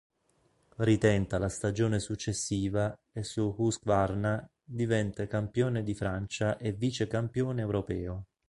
Ritenta 0.77 1.37
la 1.37 1.47
stagione 1.47 1.99
successiva 1.99 2.97
e 3.11 3.21
su 3.21 3.53
Husqvarna 3.55 4.49
diventa 4.63 5.27
campione 5.27 5.83
di 5.83 5.93
Francia 5.93 6.57
e 6.57 6.71
vicecampione 6.71 7.61
europeo. 7.61 8.25